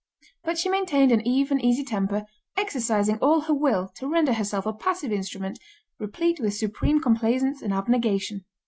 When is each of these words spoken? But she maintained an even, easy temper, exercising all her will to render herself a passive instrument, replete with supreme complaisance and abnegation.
But 0.43 0.57
she 0.57 0.67
maintained 0.67 1.11
an 1.11 1.21
even, 1.27 1.61
easy 1.63 1.83
temper, 1.83 2.25
exercising 2.57 3.19
all 3.19 3.41
her 3.41 3.53
will 3.53 3.87
to 3.97 4.07
render 4.09 4.33
herself 4.33 4.65
a 4.65 4.73
passive 4.73 5.11
instrument, 5.11 5.59
replete 5.99 6.39
with 6.39 6.55
supreme 6.55 6.99
complaisance 6.99 7.61
and 7.61 7.71
abnegation. 7.71 8.45